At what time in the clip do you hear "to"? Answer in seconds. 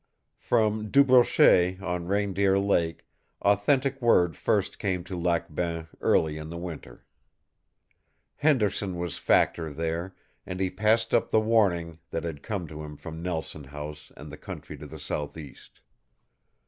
5.03-5.15, 12.69-12.81, 14.79-14.87